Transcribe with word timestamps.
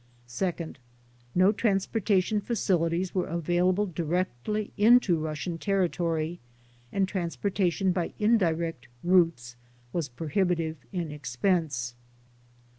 Second: 0.25 0.79
No 1.35 1.51
transportation 1.51 2.41
facilities 2.41 3.13
were 3.13 3.27
available 3.27 3.85
di 3.85 4.01
rectly 4.01 4.71
into 4.75 5.19
Russian 5.19 5.59
territory 5.59 6.39
and 6.91 7.07
transportation 7.07 7.91
by 7.91 8.11
indi 8.17 8.51
rect 8.51 8.87
routes 9.03 9.55
was 9.93 10.09
prohibitive 10.09 10.77
in 10.91 11.11
expense. 11.11 11.93